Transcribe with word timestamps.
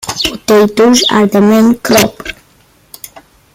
Potatoes 0.23 1.05
are 1.11 1.27
the 1.27 1.39
main 1.39 1.77
crop. 1.77 2.23